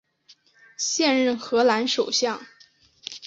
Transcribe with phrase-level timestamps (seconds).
[0.77, 2.43] 现任荷兰首相。